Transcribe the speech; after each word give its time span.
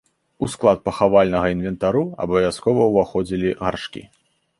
У 0.45 0.47
склад 0.53 0.79
пахавальнага 0.87 1.51
інвентару 1.55 2.01
абавязкова 2.25 2.81
ўваходзілі 2.93 3.53
гаршкі. 3.61 4.03